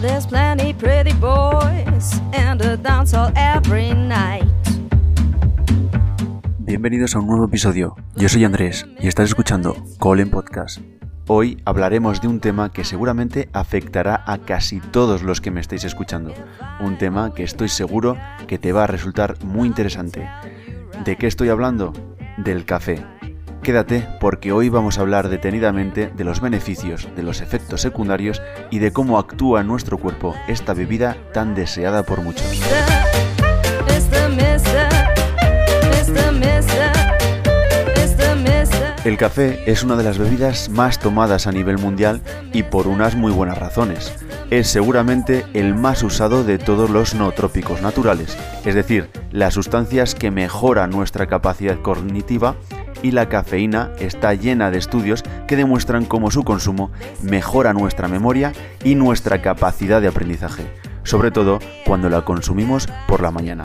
[0.00, 2.76] There's plenty pretty boys and a
[3.34, 4.44] every night.
[6.58, 7.96] Bienvenidos a un nuevo episodio.
[8.14, 10.78] Yo soy Andrés y estás escuchando Colin Podcast.
[11.26, 15.84] Hoy hablaremos de un tema que seguramente afectará a casi todos los que me estáis
[15.84, 16.32] escuchando.
[16.80, 20.28] Un tema que estoy seguro que te va a resultar muy interesante.
[21.04, 21.92] ¿De qué estoy hablando?
[22.38, 23.04] Del café.
[23.62, 28.80] Quédate porque hoy vamos a hablar detenidamente de los beneficios, de los efectos secundarios y
[28.80, 32.60] de cómo actúa en nuestro cuerpo esta bebida tan deseada por muchos.
[39.04, 42.20] El café es una de las bebidas más tomadas a nivel mundial
[42.52, 44.12] y por unas muy buenas razones.
[44.50, 50.30] Es seguramente el más usado de todos los nootrópicos naturales, es decir, las sustancias que
[50.30, 52.56] mejoran nuestra capacidad cognitiva
[53.02, 56.90] y la cafeína está llena de estudios que demuestran cómo su consumo
[57.22, 58.52] mejora nuestra memoria
[58.84, 60.64] y nuestra capacidad de aprendizaje,
[61.02, 63.64] sobre todo cuando la consumimos por la mañana.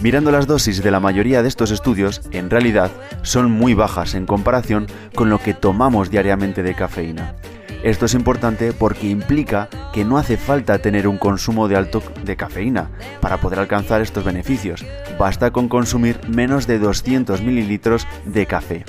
[0.00, 4.26] Mirando las dosis de la mayoría de estos estudios, en realidad son muy bajas en
[4.26, 7.34] comparación con lo que tomamos diariamente de cafeína.
[7.82, 12.36] Esto es importante porque implica que no hace falta tener un consumo de alto de
[12.36, 14.84] cafeína para poder alcanzar estos beneficios.
[15.18, 18.84] Basta con consumir menos de 200 mililitros de café.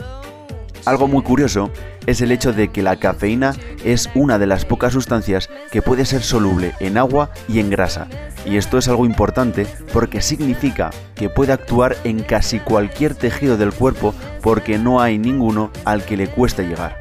[0.85, 1.69] Algo muy curioso
[2.07, 6.05] es el hecho de que la cafeína es una de las pocas sustancias que puede
[6.05, 8.07] ser soluble en agua y en grasa.
[8.43, 13.71] Y esto es algo importante porque significa que puede actuar en casi cualquier tejido del
[13.71, 16.99] cuerpo porque no hay ninguno al que le cueste llegar.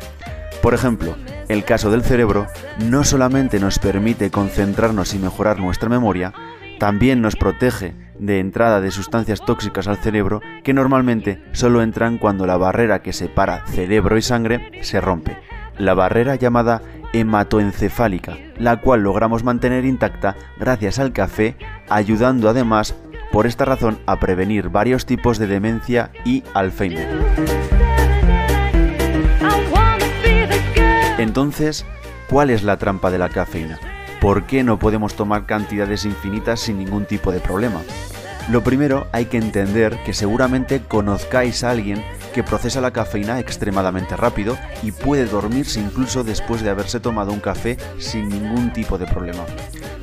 [0.61, 1.17] Por ejemplo,
[1.49, 2.47] el caso del cerebro
[2.79, 6.33] no solamente nos permite concentrarnos y mejorar nuestra memoria,
[6.79, 12.47] también nos protege de entrada de sustancias tóxicas al cerebro que normalmente solo entran cuando
[12.47, 15.39] la barrera que separa cerebro y sangre se rompe,
[15.79, 16.83] la barrera llamada
[17.13, 21.57] hematoencefálica, la cual logramos mantener intacta gracias al café,
[21.89, 22.95] ayudando además
[23.33, 27.78] por esta razón a prevenir varios tipos de demencia y Alzheimer.
[31.29, 31.85] Entonces,
[32.31, 33.79] ¿cuál es la trampa de la cafeína?
[34.19, 37.83] ¿Por qué no podemos tomar cantidades infinitas sin ningún tipo de problema?
[38.51, 42.03] Lo primero, hay que entender que seguramente conozcáis a alguien
[42.33, 47.41] que procesa la cafeína extremadamente rápido y puede dormirse incluso después de haberse tomado un
[47.41, 49.45] café sin ningún tipo de problema.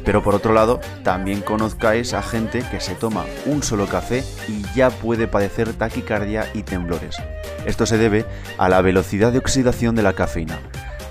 [0.06, 4.62] Pero por otro lado, también conozcáis a gente que se toma un solo café y
[4.76, 7.18] ya puede padecer taquicardia y temblores.
[7.66, 8.28] Esto se debe
[8.60, 10.60] a la velocidad de oxidación de la cafeína.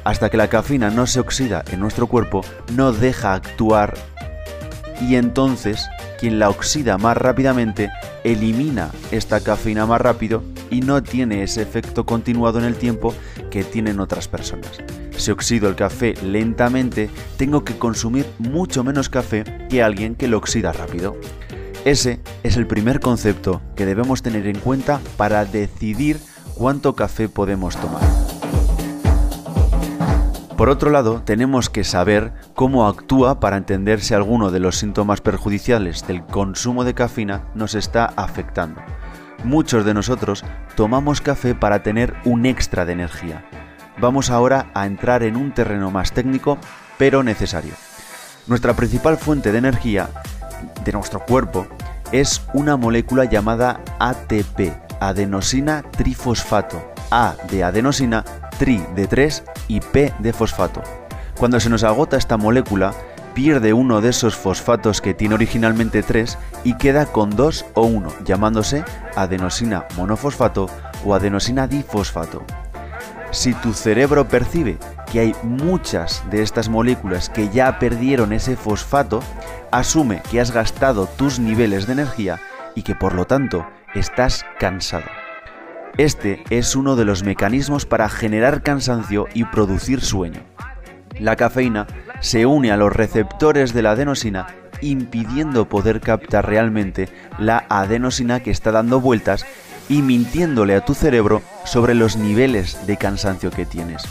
[0.05, 2.43] Hasta que la cafeína no se oxida en nuestro cuerpo,
[2.75, 3.95] no deja actuar
[5.01, 5.89] y entonces
[6.19, 7.91] quien la oxida más rápidamente
[8.23, 13.15] elimina esta cafeína más rápido y no tiene ese efecto continuado en el tiempo
[13.51, 14.81] que tienen otras personas.
[15.17, 20.39] Si oxido el café lentamente, tengo que consumir mucho menos café que alguien que lo
[20.39, 21.17] oxida rápido.
[21.85, 26.19] Ese es el primer concepto que debemos tener en cuenta para decidir
[26.55, 28.24] cuánto café podemos tomar.
[30.57, 35.21] Por otro lado, tenemos que saber cómo actúa para entender si alguno de los síntomas
[35.21, 38.81] perjudiciales del consumo de cafeína nos está afectando.
[39.43, 40.45] Muchos de nosotros
[40.77, 43.45] tomamos café para tener un extra de energía.
[43.99, 46.57] Vamos ahora a entrar en un terreno más técnico,
[46.99, 47.75] pero necesario.
[48.47, 50.09] Nuestra principal fuente de energía
[50.85, 51.67] de nuestro cuerpo
[52.13, 56.94] es una molécula llamada ATP, adenosina trifosfato.
[57.17, 58.25] A de adenosina,
[58.59, 60.83] tri de 3 y P de fosfato.
[61.39, 62.93] Cuando se nos agota esta molécula,
[63.35, 68.13] pierde uno de esos fosfatos que tiene originalmente 3 y queda con 2 o 1,
[68.25, 70.69] llamándose adenosina monofosfato
[71.05, 72.43] o adenosina difosfato.
[73.31, 74.79] Si tu cerebro percibe
[75.13, 79.21] que hay muchas de estas moléculas que ya perdieron ese fosfato,
[79.71, 82.41] asume que has gastado tus niveles de energía
[82.75, 83.65] y que por lo tanto
[83.95, 85.24] estás cansado.
[85.97, 90.41] Este es uno de los mecanismos para generar cansancio y producir sueño.
[91.21, 91.87] La cafeína
[92.19, 94.49] se une a los receptores de la adenosina
[94.81, 97.09] impidiendo poder captar realmente
[97.39, 99.47] la adenosina que está dando vueltas
[99.89, 104.03] y mintiéndole a tu cerebro sobre los niveles de cansancio que tienes.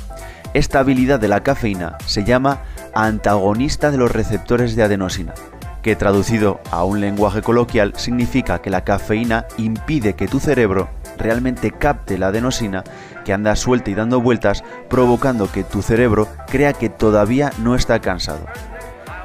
[0.53, 2.61] Esta habilidad de la cafeína se llama
[2.95, 5.33] antagonista de los receptores de adenosina,
[5.81, 11.71] que traducido a un lenguaje coloquial significa que la cafeína impide que tu cerebro realmente
[11.71, 12.83] capte la adenosina
[13.23, 17.99] que anda suelta y dando vueltas, provocando que tu cerebro crea que todavía no está
[17.99, 18.45] cansado.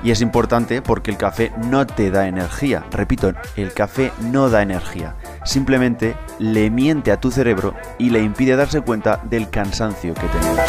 [0.02, 2.84] Y es importante porque el café no te da energía.
[2.92, 5.16] Repito, el café no da energía.
[5.44, 10.60] Simplemente le miente a tu cerebro y le impide darse cuenta del cansancio que tenemos.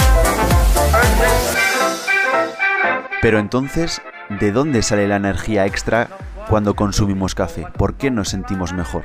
[3.22, 4.02] Pero entonces,
[4.40, 6.08] ¿de dónde sale la energía extra
[6.48, 7.68] cuando consumimos café?
[7.78, 9.04] ¿Por qué nos sentimos mejor?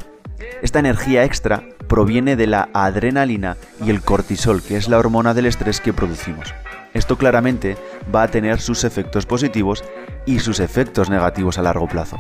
[0.63, 1.65] Esta energía extra
[1.95, 6.53] proviene de la adrenalina y el cortisol, que es la hormona del estrés que producimos.
[6.93, 7.77] Esto claramente
[8.13, 9.85] va a tener sus efectos positivos
[10.27, 12.19] y sus efectos negativos a largo plazo.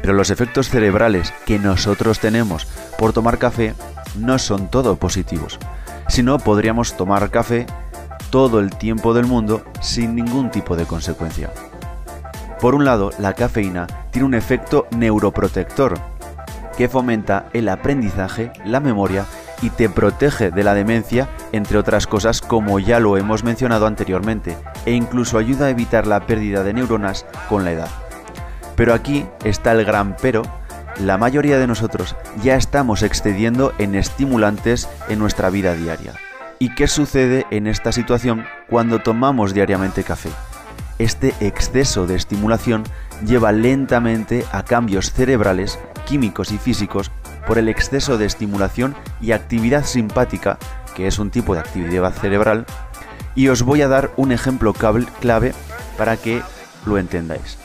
[0.00, 3.74] Pero los efectos cerebrales que nosotros tenemos por tomar café
[4.16, 5.58] no son todo positivos.
[6.08, 7.66] Si no, podríamos tomar café
[8.30, 11.52] todo el tiempo del mundo sin ningún tipo de consecuencia.
[12.58, 16.00] Por un lado, la cafeína tiene un efecto neuroprotector
[16.80, 19.26] que fomenta el aprendizaje, la memoria
[19.60, 24.56] y te protege de la demencia, entre otras cosas como ya lo hemos mencionado anteriormente,
[24.86, 27.88] e incluso ayuda a evitar la pérdida de neuronas con la edad.
[28.76, 30.40] Pero aquí está el gran pero,
[30.98, 36.14] la mayoría de nosotros ya estamos excediendo en estimulantes en nuestra vida diaria.
[36.58, 40.30] ¿Y qué sucede en esta situación cuando tomamos diariamente café?
[40.98, 42.84] Este exceso de estimulación
[43.26, 47.10] lleva lentamente a cambios cerebrales, químicos y físicos
[47.46, 50.58] por el exceso de estimulación y actividad simpática,
[50.94, 52.66] que es un tipo de actividad cerebral,
[53.34, 55.54] y os voy a dar un ejemplo clave
[55.96, 56.42] para que
[56.86, 57.58] lo entendáis.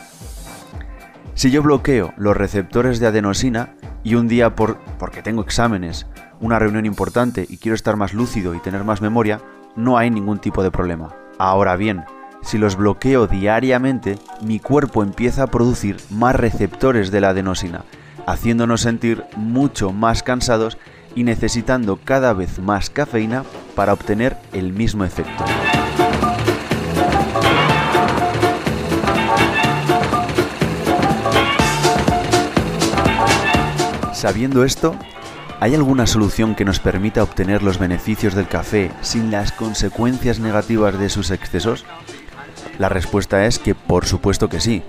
[1.33, 6.07] Si yo bloqueo los receptores de adenosina y un día por, porque tengo exámenes,
[6.39, 9.41] una reunión importante y quiero estar más lúcido y tener más memoria,
[9.75, 11.13] no hay ningún tipo de problema.
[11.37, 12.05] Ahora bien,
[12.41, 17.83] si los bloqueo diariamente, mi cuerpo empieza a producir más receptores de la adenosina,
[18.25, 20.77] haciéndonos sentir mucho más cansados
[21.15, 23.43] y necesitando cada vez más cafeína
[23.75, 25.45] para obtener el mismo efecto.
[34.13, 34.95] Sabiendo esto,
[35.59, 40.97] ¿hay alguna solución que nos permita obtener los beneficios del café sin las consecuencias negativas
[40.97, 41.85] de sus excesos?
[42.79, 44.83] La respuesta es que por supuesto que sí.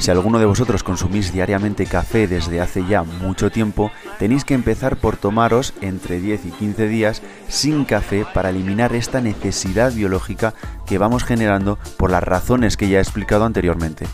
[0.00, 4.96] Si alguno de vosotros consumís diariamente café desde hace ya mucho tiempo, tenéis que empezar
[4.96, 10.54] por tomaros entre 10 y 15 días sin café para eliminar esta necesidad biológica
[10.86, 14.06] que vamos generando por las razones que ya he explicado anteriormente.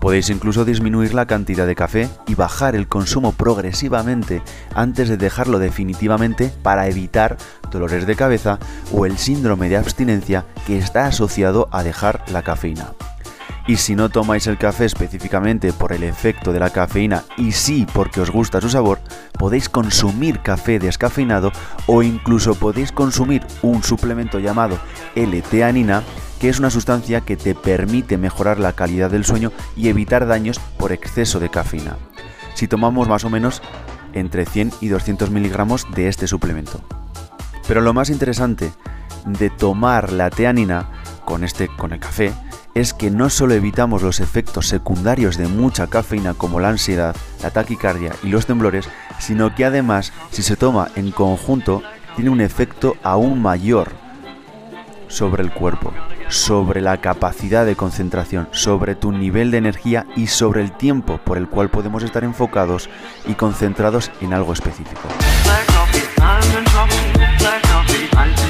[0.00, 4.42] Podéis incluso disminuir la cantidad de café y bajar el consumo progresivamente
[4.74, 7.36] antes de dejarlo definitivamente para evitar
[7.70, 8.58] dolores de cabeza
[8.92, 12.88] o el síndrome de abstinencia que está asociado a dejar la cafeína.
[13.70, 17.86] Y si no tomáis el café específicamente por el efecto de la cafeína y sí
[17.94, 18.98] porque os gusta su sabor,
[19.38, 21.52] podéis consumir café descafeinado
[21.86, 24.76] o incluso podéis consumir un suplemento llamado
[25.14, 26.02] L-teanina
[26.40, 30.58] que es una sustancia que te permite mejorar la calidad del sueño y evitar daños
[30.76, 31.96] por exceso de cafeína.
[32.54, 33.62] Si tomamos más o menos
[34.14, 36.80] entre 100 y 200 miligramos de este suplemento.
[37.68, 38.72] Pero lo más interesante
[39.26, 40.88] de tomar la teanina
[41.24, 42.32] con, este, con el café
[42.80, 47.50] es que no solo evitamos los efectos secundarios de mucha cafeína como la ansiedad, la
[47.50, 48.88] taquicardia y los temblores,
[49.18, 51.82] sino que además, si se toma en conjunto,
[52.16, 53.92] tiene un efecto aún mayor
[55.08, 55.92] sobre el cuerpo
[56.30, 61.36] sobre la capacidad de concentración, sobre tu nivel de energía y sobre el tiempo por
[61.36, 62.88] el cual podemos estar enfocados
[63.26, 65.02] y concentrados en algo específico.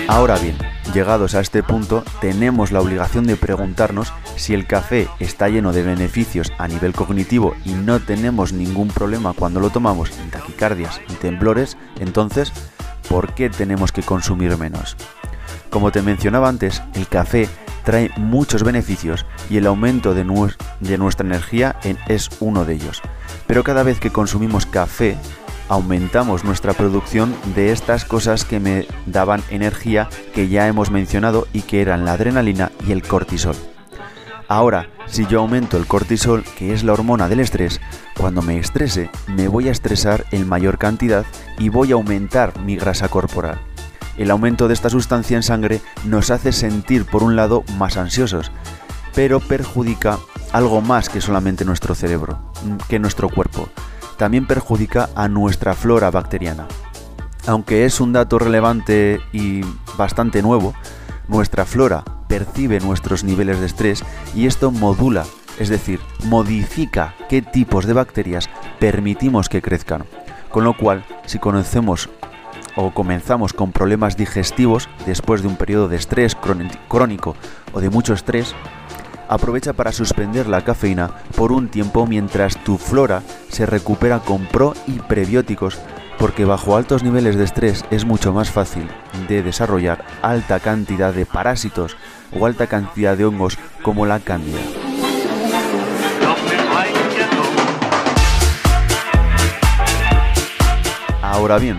[0.08, 0.56] Ahora bien,
[0.92, 5.82] llegados a este punto, tenemos la obligación de preguntarnos si el café está lleno de
[5.82, 11.14] beneficios a nivel cognitivo y no tenemos ningún problema cuando lo tomamos, en taquicardias y
[11.14, 12.52] temblores, entonces,
[13.08, 14.96] ¿por qué tenemos que consumir menos?
[15.70, 17.48] Como te mencionaba antes, el café
[17.84, 21.76] trae muchos beneficios y el aumento de, nuestra energía
[22.08, 23.02] es uno de ellos.
[23.46, 25.16] Pero cada vez que consumimos café,
[25.70, 31.62] aumentamos nuestra producción de estas cosas que me daban energía que ya hemos mencionado y
[31.62, 33.54] que eran la adrenalina y el cortisol.
[34.48, 37.80] Ahora, si yo aumento el cortisol, que es la hormona del estrés,
[38.18, 41.24] cuando me estrese me voy a estresar en mayor cantidad
[41.56, 43.60] y voy a aumentar mi grasa corporal.
[44.16, 48.50] El aumento de esta sustancia en sangre nos hace sentir, por un lado, más ansiosos,
[49.14, 50.18] pero perjudica
[50.52, 52.40] algo más que solamente nuestro cerebro,
[52.88, 53.68] que nuestro cuerpo.
[54.20, 56.68] También perjudica a nuestra flora bacteriana.
[57.46, 59.62] Aunque es un dato relevante y
[59.96, 60.74] bastante nuevo,
[61.26, 65.24] nuestra flora percibe nuestros niveles de estrés y esto modula,
[65.58, 70.04] es decir, modifica qué tipos de bacterias permitimos que crezcan.
[70.50, 72.10] Con lo cual, si conocemos
[72.76, 76.36] o comenzamos con problemas digestivos después de un periodo de estrés
[76.88, 77.36] crónico
[77.72, 78.54] o de mucho estrés,
[79.30, 84.74] aprovecha para suspender la cafeína por un tiempo mientras tu flora se recupera con pro
[84.88, 85.78] y prebióticos,
[86.18, 88.88] porque bajo altos niveles de estrés es mucho más fácil
[89.28, 91.96] de desarrollar alta cantidad de parásitos
[92.36, 94.58] o alta cantidad de hongos como la candida.
[101.22, 101.78] Ahora bien,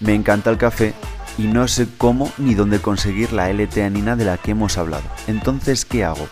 [0.00, 0.94] me encanta el café
[1.36, 5.04] y no sé cómo ni dónde conseguir la L-teanina de la que hemos hablado.
[5.28, 6.26] Entonces, ¿qué hago?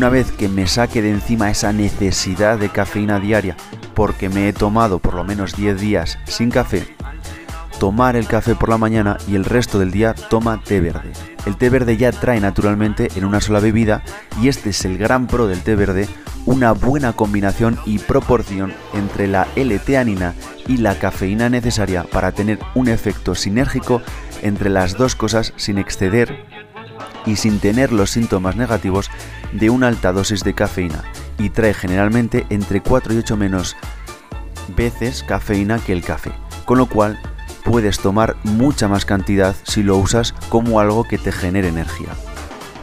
[0.00, 3.54] Una vez que me saque de encima esa necesidad de cafeína diaria,
[3.92, 6.86] porque me he tomado por lo menos 10 días sin café,
[7.78, 11.12] tomar el café por la mañana y el resto del día toma té verde.
[11.44, 14.02] El té verde ya trae naturalmente en una sola bebida
[14.40, 16.08] y este es el gran pro del té verde,
[16.46, 20.32] una buena combinación y proporción entre la L-teanina
[20.66, 24.00] y la cafeína necesaria para tener un efecto sinérgico
[24.40, 26.59] entre las dos cosas sin exceder
[27.26, 29.10] y sin tener los síntomas negativos
[29.52, 31.04] de una alta dosis de cafeína
[31.38, 33.76] y trae generalmente entre 4 y 8 menos
[34.76, 36.32] veces cafeína que el café,
[36.64, 37.18] con lo cual
[37.64, 42.10] puedes tomar mucha más cantidad si lo usas como algo que te genere energía.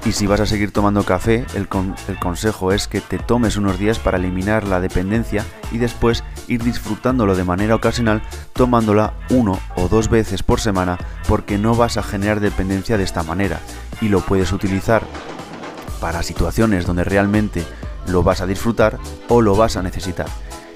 [0.06, 1.68] Y si vas a seguir tomando café, el,
[2.08, 6.64] el, consejo es que te tomes unos días para eliminar la dependencia y después ir
[6.64, 8.22] disfrutándolo de manera ocasional
[8.54, 13.24] tomándola uno o dos veces por semana porque no vas a generar dependencia de esta
[13.24, 13.60] manera
[14.02, 15.04] y lo puedes utilizar
[16.00, 17.64] para situaciones donde realmente
[18.08, 20.28] lo vas a disfrutar o lo vas a necesitar.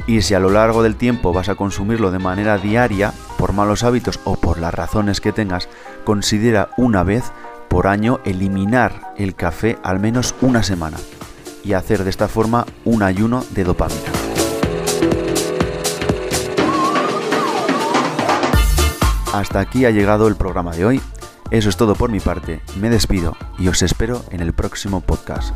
[0.08, 3.84] Y si a lo largo del tiempo vas a consumirlo de manera diaria, por malos
[3.84, 5.70] hábitos o por las razones que tengas,
[6.04, 7.32] considera una vez
[7.70, 10.98] por año eliminar el café al menos una semana
[11.64, 14.41] y hacer de esta forma un ayuno de dopamina.
[19.34, 21.02] Hasta aquí ha llegado el programa de hoy.
[21.52, 22.62] Eso es todo por mi parte.
[22.80, 25.54] Me despido y os espero en el próximo podcast.